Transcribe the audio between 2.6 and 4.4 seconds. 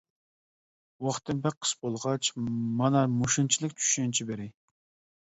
مانا مۇشۇنچىلىك چۈشەنچە